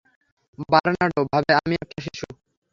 Bernardo 0.69 1.21
ভাবে 1.31 1.51
আমি 1.59 1.75
একটা 1.75 1.97
শিশু। 2.05 2.27